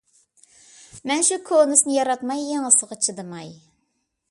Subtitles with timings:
[1.11, 3.55] مەن شۇ كونىسىنى ياراتماي، يېڭىسىغا چىدىماي...